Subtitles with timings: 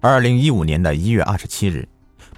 [0.00, 1.88] 二零一五年的一月二十七日，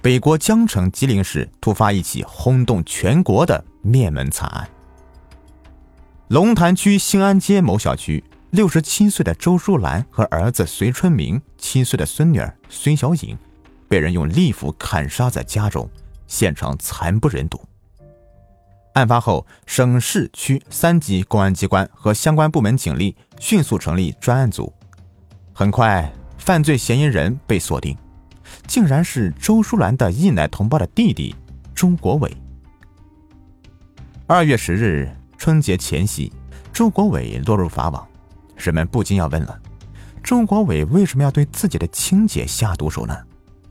[0.01, 4.67] 北国江城吉林市突发一起轰动全国的灭门惨案。
[6.29, 13.37] 龙潭区兴安街某小区，六十七岁的周淑兰和儿子隋春明、七岁的孙女儿孙小颖，
[13.87, 15.87] 被人用利斧砍杀在家中，
[16.25, 17.61] 现场惨不忍睹。
[18.93, 24.73] 案发后，省市区三级公安机关和相关部门警力迅速成立专案组，
[25.53, 26.11] 很快。
[26.41, 27.95] 犯罪嫌疑人被锁定，
[28.65, 31.35] 竟然是周淑兰的义奶同胞的弟弟
[31.75, 32.35] 周国伟。
[34.25, 36.33] 二月十日春节前夕，
[36.73, 38.07] 周国伟落入法网，
[38.57, 39.55] 人们不禁要问了：
[40.23, 43.15] 周国伟为什么要对自己的亲姐下毒手呢？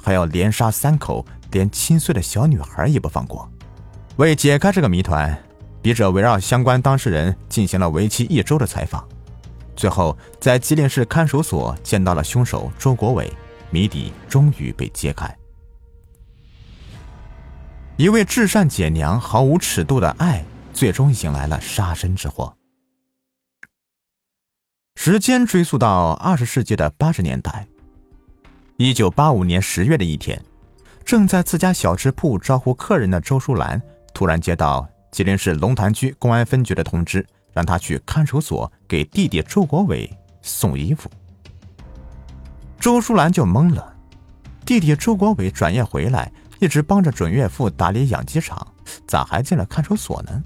[0.01, 3.51] 还要连杀三口，连七岁的小女孩也不放过？
[4.15, 5.37] 为解开这个谜团，
[5.83, 9.05] 笔者围绕相关当事人进行了为期一周的采访。
[9.81, 13.33] 最后，在吉林市看守所见到了凶手周国伟，
[13.71, 15.35] 谜底终于被揭开。
[17.97, 22.55] 一位至善姐娘毫无尺度的爱，最终引来了杀身之祸。
[24.97, 27.67] 时间追溯到二十世纪的八十年代，
[28.77, 30.45] 一九八五年十月的一天，
[31.07, 33.81] 正在自家小吃铺招呼客人的周淑兰，
[34.13, 37.27] 突然接到吉林市龙潭区公安分局的通知。
[37.53, 40.11] 让他去看守所给弟弟周国伟
[40.43, 41.11] 送衣服。
[42.79, 43.95] 周淑兰就懵了，
[44.65, 48.67] 弟弟周国伟转业回来，一直帮着准岳父打理养鸡场，
[49.07, 50.43] 咋还进了看守所呢？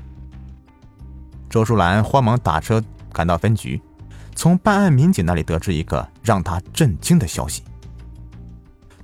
[1.49, 2.83] 周淑兰慌忙打车
[3.13, 3.81] 赶到分局，
[4.35, 7.63] 从办案民警那里得知一个让他震惊的消息：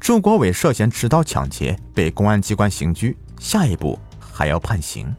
[0.00, 5.14] 周国伟涉嫌持刀抢劫，被公安机关刑拘，下一步还要判刑。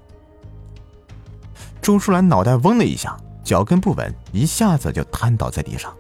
[1.82, 5.96] 周淑兰脑袋嗡了一下，脚跟不稳，一下子就瘫倒在地上。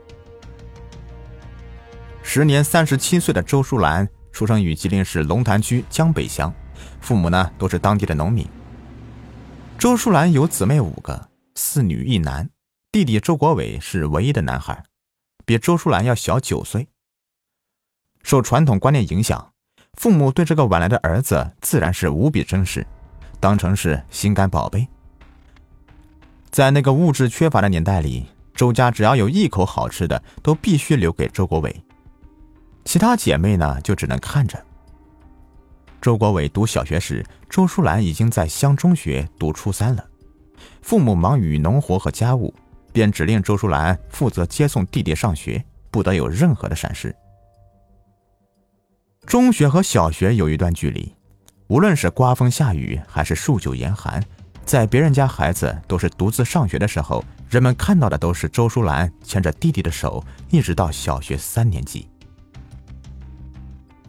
[2.21, 6.53] 时年三十七岁的周淑兰出生于吉林市龙潭区江北乡，
[6.99, 8.47] 父母呢都是当地的农民。
[9.79, 12.47] 周淑兰有姊妹五个，四女一男，
[12.91, 14.83] 弟弟周国伟是唯一的男孩，
[15.45, 16.87] 比周淑兰要小九岁。
[18.21, 19.51] 受传统观念影响，
[19.97, 22.85] 父母对这个晚来的儿子自然是无比珍视，
[23.39, 24.87] 当成是心肝宝贝。
[26.51, 31.73] 在那个物质缺乏的年代里，周家只要有一口好吃的，都必须留给周国伟。
[32.83, 34.61] 其他姐妹呢，就只能看着。
[36.01, 40.05] 周国伟读小学时，周淑兰已经在乡中学读初三了。
[40.81, 42.53] 父母忙于农活和家务，
[42.91, 47.15] 便指令周淑兰负责接送弟弟上学，不得有任何的闪失。
[49.25, 51.15] 中学和小学有一段距离，
[51.67, 54.21] 无论是刮风下雨，还是数九严寒。
[54.71, 62.07] 在别人家孩子都是独自上学的时候，人们看到的都是周淑兰牵着弟弟的手，一直到小学三年级。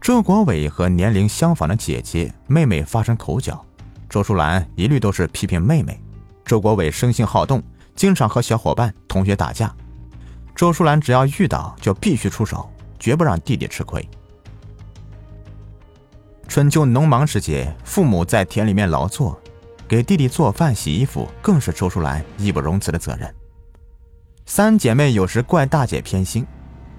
[0.01, 3.61] 周国伟和年龄相仿的姐姐、妹妹发生口角，
[4.09, 6.01] 周淑兰一律都是批评妹妹。
[6.45, 7.61] 周国伟生性好动，
[7.97, 9.75] 经常和小伙伴、同学打架，
[10.55, 12.71] 周淑兰只要遇到就必须出手，
[13.01, 14.09] 绝不让弟弟吃亏。
[16.47, 19.42] 春秋农忙时节，父母在田里面劳作。
[19.93, 23.31] 给弟弟做饭、洗衣服，更是周淑兰义不容辞的责任。
[24.47, 26.47] 三姐妹有时怪大姐偏心，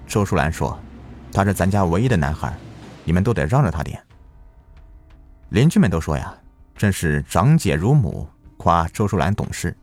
[0.06, 0.78] 周淑兰说
[1.34, 2.56] ：“他是咱家唯一的男孩，
[3.02, 4.00] 你们都得让着他点。”
[5.50, 6.32] 邻居们都说呀
[6.78, 8.28] ：“真是长姐如母，
[8.58, 9.76] 夸周淑兰懂事。”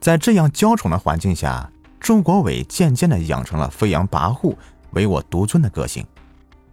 [0.00, 4.56] 在这样娇宠的环境下，周国伟渐渐的养成了飞扬跋扈、
[4.92, 6.02] 唯我独尊的个性，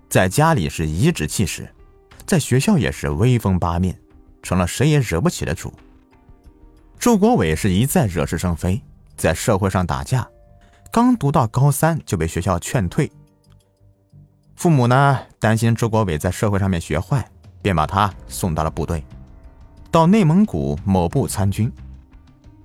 [0.07, 1.69] 在家里是颐指气使，
[2.25, 3.94] 在学校也是威风八面。
[4.45, 5.73] 成了谁也惹不起的主。
[7.00, 8.79] 周国伟是一再惹是生非，
[9.17, 10.28] 在社会上打架，
[10.91, 13.11] 刚读到高三就被学校劝退。
[14.56, 17.28] 父母呢担心周国伟在社会上面学坏，
[17.63, 19.03] 便把他送到了部队，
[19.89, 21.72] 到内蒙古某部参军。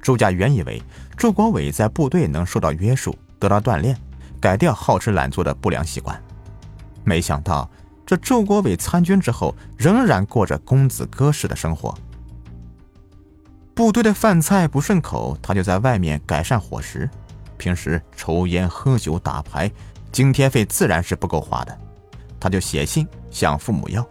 [0.03, 0.83] 周家原以为
[1.17, 3.97] 周国伟在部队能受到约束，得到锻炼，
[4.39, 6.23] 改掉好吃懒做的不良习惯，
[7.05, 7.69] 没想到。
[8.11, 11.97] 这周国伟参军之后，仍然过着公子哥式的生活。
[13.73, 17.09] 部队的饭菜不顺口，他就在外面改善伙食。
[17.57, 19.71] 平时抽烟喝酒打牌，
[20.11, 21.79] 津贴费自然是不够花的。
[22.41, 24.05] 他就写信向父母要。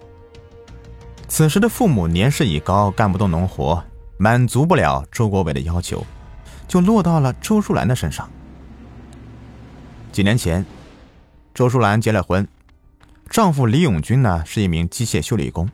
[1.28, 3.84] 此时的父母年事已高，干不动农活，
[4.18, 6.02] 满足不了周国伟的要求，
[6.70, 8.30] 就落到了周淑兰的身上。
[10.14, 10.66] 几年前，
[11.54, 12.48] 周淑兰结了婚。
[13.30, 15.70] 丈夫李永军呢是一名机械修理工，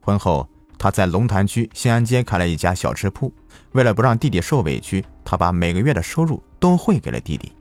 [0.00, 3.32] 婚后他在龙潭区新安街开了一家小吃铺。
[3.72, 7.52] 为了不让弟弟受委屈，他把每个月的收入都汇给了弟弟。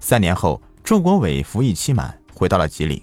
[0.00, 3.00] 三年后，周国伟服役期满，回到了吉林。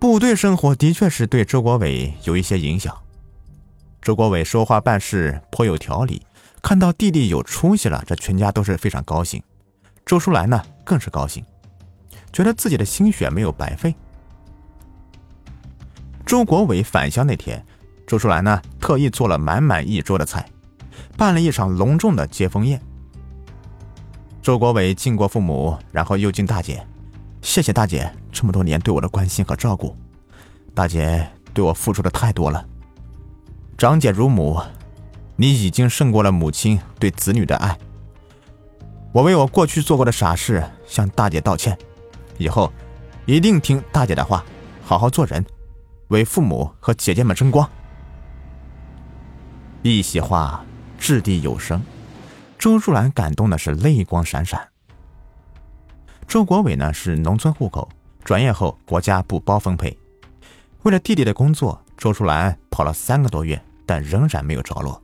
[0.00, 2.96] 部队生活的确是对周国伟有一些影响。
[4.00, 6.20] 周国伟说话办事颇有条理，
[6.60, 9.40] 看到弟弟有出息了，这全家都是非常高兴。
[10.04, 11.44] 周淑兰呢，更是高兴，
[12.32, 13.94] 觉得自己的心血没有白费。
[16.24, 17.64] 周国伟返乡那天，
[18.06, 20.48] 周淑兰呢特意做了满满一桌的菜，
[21.16, 22.80] 办了一场隆重的接风宴。
[24.40, 26.84] 周国伟敬过父母，然后又敬大姐。
[27.42, 29.96] 谢谢大姐这么多年对我的关心和照顾，
[30.74, 32.64] 大姐对我付出的太多了。
[33.76, 34.60] 长姐如母，
[35.36, 37.76] 你已经胜过了母亲对子女的爱。
[39.12, 41.76] 我为我过去做过的傻事向大姐道歉，
[42.38, 42.72] 以后
[43.26, 44.44] 一定听大姐的话，
[44.82, 45.44] 好好做人，
[46.12, 47.68] 为父母和姐姐们争光。
[49.80, 50.62] 一席话
[50.98, 51.82] 掷地有声，
[52.58, 54.68] 周淑兰感动的是泪光闪闪。
[56.28, 57.88] 周国伟呢是农村户口，
[58.22, 59.98] 转业后国家不包分配。
[60.82, 65.02] 为了弟弟的工作，周淑兰跑了三个多月，但仍然没有着落。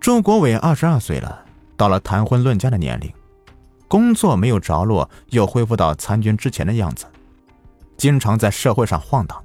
[0.00, 1.44] 周国伟二十二岁了，
[1.76, 3.12] 到了谈婚论嫁的年龄，
[3.88, 7.04] 工作没有着落，又恢复到参军之前的样子，
[8.00, 9.38] 经常在社会上晃荡。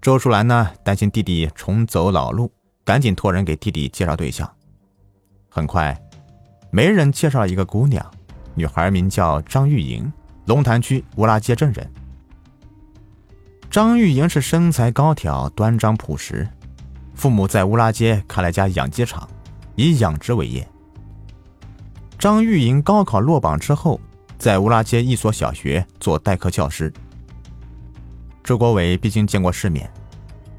[0.00, 2.50] 周淑兰呢担心弟弟重走老路，
[2.84, 4.52] 赶紧托人给弟弟介绍对象。
[5.48, 5.96] 很快。
[6.72, 8.04] 媒人介绍了一个姑娘，
[8.56, 10.12] 女孩名叫张玉莹，
[10.46, 11.88] 龙潭区乌拉街镇人。
[13.70, 16.48] 张玉莹是身材高挑、端庄朴实，
[17.14, 19.28] 父母在乌拉街开了家养鸡场，
[19.76, 20.68] 以养殖为业。
[22.18, 24.00] 张玉莹高考落榜之后，
[24.42, 26.92] 在乌拉街一所小学做代课教师。
[28.42, 29.88] 周国伟毕竟见过世面，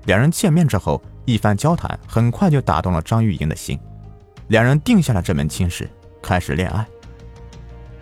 [0.06, 3.78] 两人见面之后一番交谈，很快就打动了张玉莹的心，
[4.48, 5.90] 两人定下了这门亲事。
[6.22, 6.88] 开始恋爱。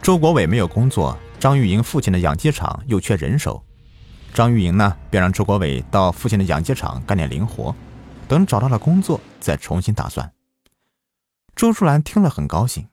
[0.04, 3.66] 周国伟没有工作，张玉莹父亲的养鸡场又缺人手，
[4.36, 7.76] 张玉莹呢便让周国伟到父亲的养鸡场干点零活，
[8.28, 10.32] 等找到了工作再重新打算。
[11.56, 12.88] 周淑兰听了很高兴。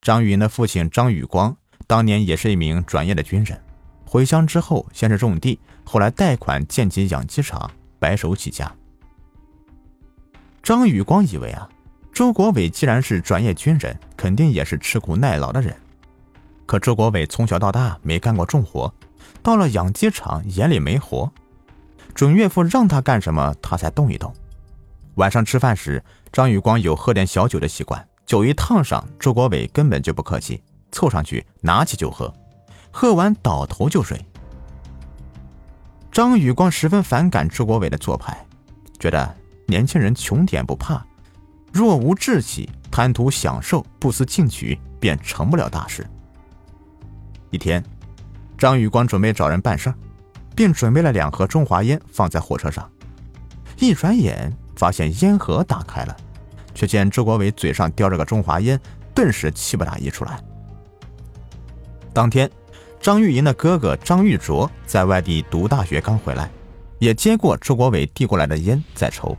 [0.00, 1.56] 张玉莹的父亲张宇光
[1.86, 3.60] 当年也是一名转业的军人，
[4.04, 8.70] 回乡之后先是种地，后来贷款建起养鸡场，白手起家。
[10.62, 11.68] 张宇光以为啊。
[12.12, 15.76] 周国伟既然是转业军人，肯定也是吃苦耐劳的人。
[16.64, 18.90] 可周国伟从小到大没干过重活，
[19.42, 21.30] 到了养鸡场眼里没活。
[22.14, 24.32] 准岳父让他干什么，他才动一动。
[25.16, 26.02] 晚上吃饭时，
[26.32, 30.62] 张宇光有喝点小酒的习惯，酒一烫上，周国伟根本就不客气，
[30.92, 32.32] 凑上去拿起就喝，
[32.90, 34.18] 喝完倒头就睡。
[36.10, 38.46] 张宇光十分反感周国伟的做派，
[38.98, 39.36] 觉得
[39.66, 41.04] 年轻人穷点不怕。
[41.72, 46.06] 若无志气，贪图享受，不思进取，便成不了大事。
[47.50, 47.84] 一天，
[48.56, 49.94] 张宇光准备找人办事儿，
[50.54, 52.90] 便准备了两盒中华烟放在火车上。
[53.78, 56.16] 一转眼，发现烟盒打开了，
[56.74, 58.80] 却见周国伟嘴上叼着个中华烟，
[59.14, 60.42] 顿时气不打一处来。
[62.16, 62.50] 当天，
[62.98, 66.50] 张玉莹的哥哥张玉卓在外地读大学刚回来，
[66.98, 69.36] 也接过周国伟递过来的烟在抽。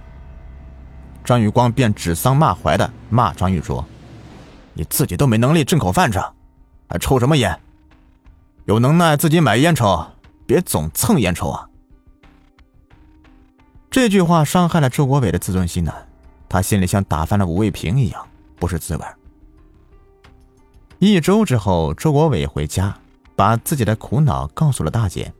[1.25, 3.83] 张玉光便指桑骂槐的骂张玉卓
[4.77, 6.19] ：“你自己都没能力挣口饭吃，
[6.87, 7.59] 还抽什么烟？
[8.65, 10.05] 有能耐自己买烟抽，
[10.45, 11.67] 别总蹭烟抽啊！”
[13.89, 15.91] 这句话伤害了周国伟的自尊心呢，
[16.47, 18.27] 他心里像打翻了五味瓶一样，
[18.59, 19.03] 不是滋味。
[20.99, 22.97] 一周之后，周国伟回家，
[23.35, 25.31] 把自己的苦恼告诉了大姐，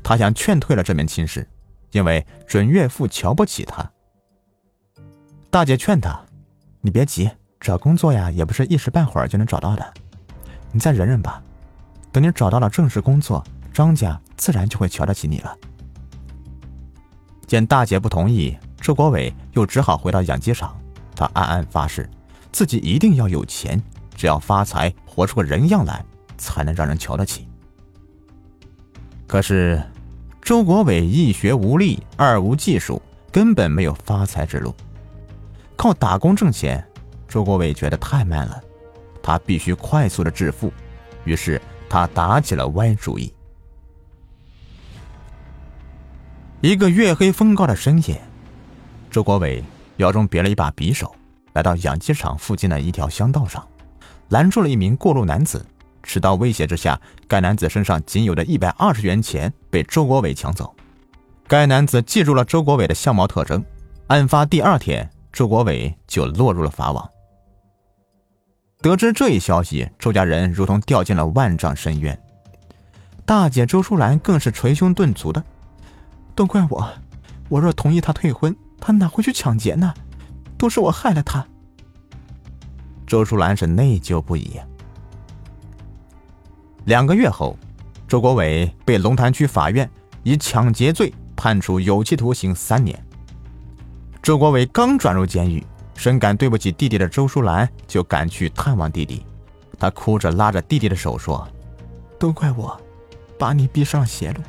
[0.00, 1.44] 他想劝退了这门亲事，
[1.90, 3.90] 因为准岳父瞧不起他。
[5.50, 6.16] 大姐劝他
[6.80, 7.28] ：“你别急，
[7.58, 9.92] 找工作呀，也不是一时半会儿就能找到的。
[10.70, 11.42] 你再忍忍吧，
[12.12, 13.42] 等你找到了正式工作，
[13.74, 15.56] 张家自然就会瞧得起你了。”
[17.48, 20.80] 见大姐不同意，周国伟又只好回到养鸡场。
[21.16, 22.08] 他暗暗发誓，
[22.52, 23.82] 自己一定要有钱，
[24.22, 26.00] 只要发财，活出个人样来，
[26.38, 27.48] 才能让人瞧得起。
[29.26, 29.82] 可是，
[30.40, 33.02] 周国伟一学无力，二无技术，
[33.32, 34.72] 根本没有发财之路。
[35.74, 36.86] 靠打工挣钱，
[37.26, 38.62] 周国伟觉得太慢了，
[39.20, 40.72] 他必须快速的致富，
[41.24, 41.60] 于是
[41.90, 43.34] 他打起了歪主意。
[46.60, 48.22] 一个月黑风高的深夜，
[49.10, 49.64] 周国伟
[49.96, 51.12] 腰中别了一把匕首，
[51.54, 53.66] 来到养鸡场附近的一条乡道上，
[54.32, 55.64] 拦住了一名过路男子。
[56.02, 56.98] 持刀威胁之下，
[57.28, 60.74] 该男子身上仅有的一百二十元钱被周国伟抢走。
[61.46, 63.62] 该男子记住了周国伟的相貌特征，
[64.06, 65.08] 案发第二天。
[65.30, 67.08] 周国伟就落入了法网。
[68.82, 72.18] 得知这一消息，周家人如同掉进了万丈深渊。
[73.24, 75.42] 大姐周淑兰更是捶胸顿足的
[76.34, 76.86] ：“都怪我，
[77.48, 79.94] 我若同意他退婚，他哪会去抢劫呢？
[80.58, 81.46] 都是我害了他。”
[83.12, 84.58] 周淑兰是内疚不已。
[86.86, 87.58] 两个月后，
[88.08, 89.86] 周国伟被龙潭区法院
[90.22, 92.98] 以抢劫罪判处有期徒刑三年。
[94.22, 95.62] 周国伟刚转入监狱，
[95.94, 99.26] 深感对不起弟弟的周淑兰就赶去探望弟弟。
[99.78, 101.46] 他哭着拉着弟弟的手说
[102.18, 102.80] ：“都怪我。”
[103.38, 104.40] 把你逼上了邪路，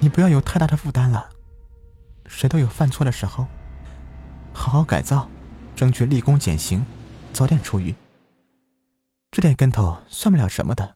[0.00, 1.26] 你不要有太大的负担了。
[2.26, 3.46] 谁都有犯错的时候，
[4.52, 5.26] 好好改造，
[5.74, 6.84] 争取立功减刑，
[7.36, 7.94] 早点出狱。
[9.30, 10.94] 这点跟头算不了什么的，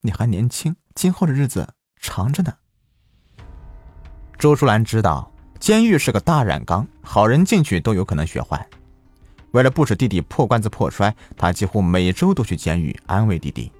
[0.00, 2.52] 你还年轻，今后的日子长着呢。
[4.36, 8.68] 周淑兰知道监狱是个大染缸，好人进去都有可能学坏。
[9.52, 13.70] 为了不使弟弟破罐子破摔，她几乎每周都去监狱安慰弟弟。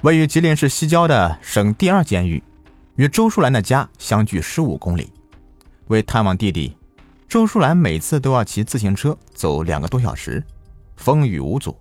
[0.00, 2.42] 位于吉林市西郊的省第二监狱，
[2.96, 5.12] 与周淑兰的家相距十五公里。
[5.88, 6.74] 为探望弟弟，
[7.28, 10.42] 周淑兰每次都要骑自行车走两个多小时，
[11.00, 11.80] 风雨无阻。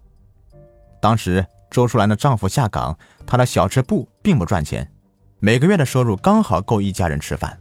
[1.02, 2.98] 当时周淑兰的丈夫下岗，
[3.28, 4.90] 她的小吃部并不赚钱，
[5.40, 7.60] 每个月的收入刚好够一家人吃饭。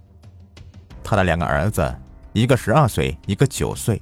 [1.03, 1.93] 她的两个儿子，
[2.33, 4.00] 一个十二岁，一个九岁，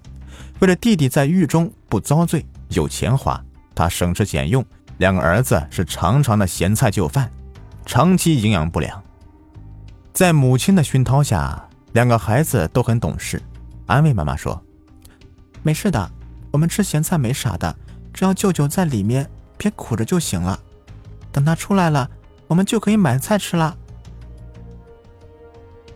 [0.60, 3.42] 为了弟弟在狱中不遭罪，有钱花，
[3.74, 4.64] 她省吃俭用。
[4.98, 7.30] 两个儿子是常常的咸菜就饭，
[7.86, 9.02] 长期营养不良。
[10.12, 13.40] 在母亲的熏陶下，两个孩子都很懂事，
[13.86, 14.62] 安慰妈妈说
[15.62, 16.10] ：“没事的，
[16.56, 17.76] 我们吃咸菜没啥的，
[18.14, 20.58] 只要舅舅在里面别苦着就行了。
[21.30, 22.10] 等他出来了，
[22.46, 23.76] 我们就可以买菜吃了。”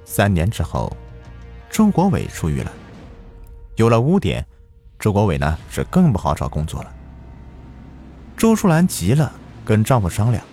[0.04, 0.94] 三年之后，
[1.70, 2.70] 周国伟出狱了，
[3.76, 4.46] 有了污点，
[4.98, 6.94] 周国伟呢是更不好找工作了。
[8.36, 9.32] 周淑兰急了，
[9.64, 10.44] 跟丈夫商量，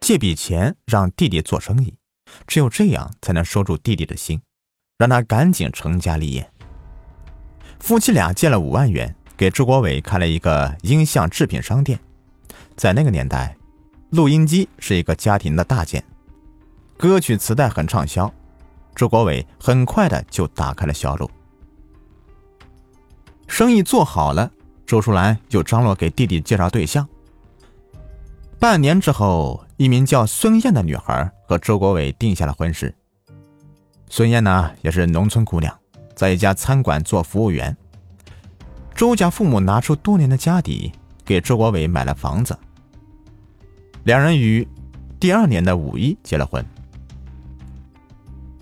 [0.00, 1.94] 借笔钱让弟弟做生意，
[2.46, 4.42] 只有这样才能收住弟弟的心，
[4.98, 6.50] 让他赶紧成家立业。
[7.80, 11.98] 夫妻俩借了五万元，给周国伟开了一个音像制品商店。
[12.74, 13.56] 在那个年代，
[14.10, 16.02] 录音机是一个家庭的大件，
[16.96, 18.32] 歌曲磁带很畅销，
[18.94, 21.30] 周国伟很快的就打开了销路。
[23.46, 24.50] 生意做好了，
[24.86, 27.06] 周淑兰就张罗给弟弟介绍对象。
[28.58, 32.94] 半年之后，一名叫孙燕的女孩和周国伟定下了婚事。
[34.08, 35.78] 孙燕呢，也是农村姑娘，
[36.14, 37.76] 在一家餐馆做服务员。
[38.96, 40.90] 周家父母拿出多年的家底，
[41.22, 42.58] 给周国伟买了房子。
[44.04, 44.66] 两人于
[45.20, 46.64] 第二年的五一结了婚。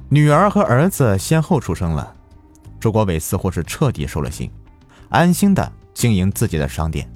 [0.09, 2.13] 女儿和儿子先后出生了，
[2.81, 4.51] 周国伟似乎是彻底收了心，
[5.09, 7.09] 安心的经营自己的商店。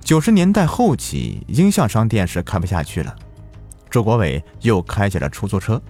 [0.00, 3.16] 九十年代后期，音像商店是开不下去了，
[3.88, 5.80] 周国伟又开起了出租车。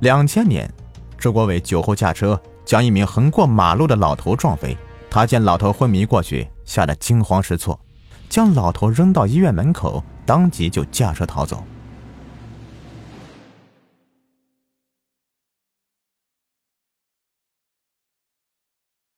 [0.00, 0.72] 两千年，
[1.18, 4.76] 周国伟酒后驾车将一名横过马路的老头撞飞，
[5.10, 7.78] 他见老头昏迷过去，吓得惊慌失措，
[8.28, 11.62] 将老头扔到医院门口，当即就驾车逃走。